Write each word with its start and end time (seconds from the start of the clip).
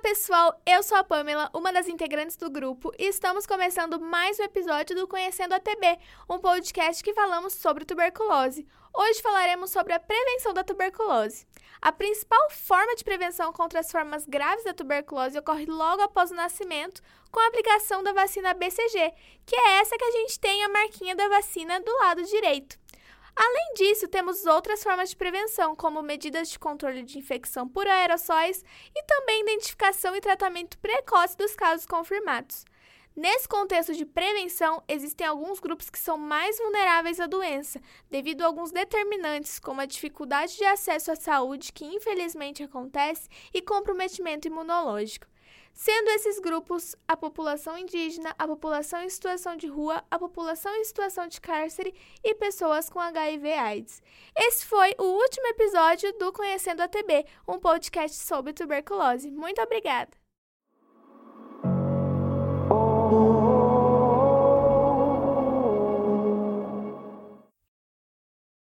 pessoal, 0.00 0.58
eu 0.64 0.82
sou 0.82 0.96
a 0.96 1.04
Pamela, 1.04 1.50
uma 1.52 1.70
das 1.70 1.86
integrantes 1.86 2.34
do 2.34 2.48
grupo, 2.48 2.90
e 2.98 3.04
estamos 3.04 3.44
começando 3.44 4.00
mais 4.00 4.40
um 4.40 4.42
episódio 4.42 4.96
do 4.96 5.06
Conhecendo 5.06 5.54
a 5.54 5.60
TB, 5.60 5.98
um 6.28 6.38
podcast 6.38 7.04
que 7.04 7.12
falamos 7.12 7.52
sobre 7.52 7.84
tuberculose. 7.84 8.66
Hoje 8.94 9.20
falaremos 9.20 9.70
sobre 9.70 9.92
a 9.92 10.00
prevenção 10.00 10.54
da 10.54 10.64
tuberculose. 10.64 11.46
A 11.82 11.92
principal 11.92 12.50
forma 12.50 12.96
de 12.96 13.04
prevenção 13.04 13.52
contra 13.52 13.80
as 13.80 13.92
formas 13.92 14.24
graves 14.24 14.64
da 14.64 14.72
tuberculose 14.72 15.38
ocorre 15.38 15.66
logo 15.66 16.00
após 16.00 16.30
o 16.30 16.34
nascimento, 16.34 17.02
com 17.30 17.38
a 17.38 17.48
aplicação 17.48 18.02
da 18.02 18.14
vacina 18.14 18.54
BCG, 18.54 19.12
que 19.44 19.54
é 19.54 19.80
essa 19.80 19.98
que 19.98 20.04
a 20.04 20.12
gente 20.12 20.40
tem 20.40 20.64
a 20.64 20.68
marquinha 20.70 21.14
da 21.14 21.28
vacina 21.28 21.78
do 21.78 21.92
lado 21.98 22.24
direito. 22.24 22.79
Além 23.42 23.72
disso, 23.74 24.06
temos 24.06 24.44
outras 24.44 24.82
formas 24.82 25.08
de 25.08 25.16
prevenção, 25.16 25.74
como 25.74 26.02
medidas 26.02 26.50
de 26.50 26.58
controle 26.58 27.02
de 27.02 27.18
infecção 27.18 27.66
por 27.66 27.88
aerossóis 27.88 28.62
e 28.94 29.02
também 29.04 29.40
identificação 29.40 30.14
e 30.14 30.20
tratamento 30.20 30.76
precoce 30.76 31.38
dos 31.38 31.54
casos 31.54 31.86
confirmados. 31.86 32.66
Nesse 33.16 33.48
contexto 33.48 33.94
de 33.94 34.04
prevenção, 34.04 34.82
existem 34.86 35.26
alguns 35.26 35.58
grupos 35.58 35.88
que 35.88 35.98
são 35.98 36.18
mais 36.18 36.58
vulneráveis 36.58 37.18
à 37.18 37.26
doença, 37.26 37.80
devido 38.10 38.42
a 38.42 38.46
alguns 38.46 38.72
determinantes, 38.72 39.58
como 39.58 39.80
a 39.80 39.86
dificuldade 39.86 40.58
de 40.58 40.64
acesso 40.66 41.10
à 41.10 41.16
saúde, 41.16 41.72
que 41.72 41.86
infelizmente 41.86 42.62
acontece, 42.62 43.26
e 43.54 43.62
comprometimento 43.62 44.48
imunológico 44.48 45.26
sendo 45.72 46.08
esses 46.10 46.38
grupos 46.38 46.94
a 47.06 47.16
população 47.16 47.76
indígena, 47.76 48.34
a 48.38 48.46
população 48.46 49.02
em 49.02 49.08
situação 49.08 49.56
de 49.56 49.66
rua, 49.66 50.04
a 50.10 50.18
população 50.18 50.74
em 50.76 50.84
situação 50.84 51.26
de 51.26 51.40
cárcere 51.40 51.94
e 52.22 52.34
pessoas 52.34 52.88
com 52.88 53.00
HIV/AIDS. 53.00 54.02
Esse 54.36 54.66
foi 54.66 54.94
o 54.98 55.04
último 55.04 55.46
episódio 55.48 56.12
do 56.18 56.32
Conhecendo 56.32 56.82
a 56.82 56.88
TB, 56.88 57.26
um 57.48 57.58
podcast 57.58 58.16
sobre 58.16 58.52
tuberculose. 58.52 59.30
Muito 59.30 59.60
obrigada! 59.60 60.29